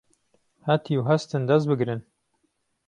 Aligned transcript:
هەتیو 0.67 1.07
هەستن 1.09 1.41
دەس 1.49 1.63
بگرن 1.69 2.01